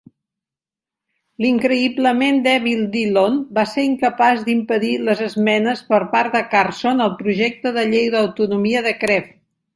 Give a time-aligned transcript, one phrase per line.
[1.43, 7.77] L'"increïblement dèbil" Dillon va ser incapaç d'impedir les esmenes per part de Carson al projecte
[7.79, 9.33] de llei d'Autonomia de Crewe.